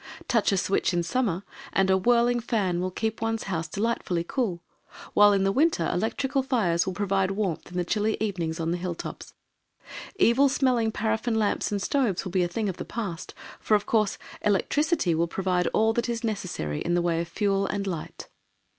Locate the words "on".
8.59-8.71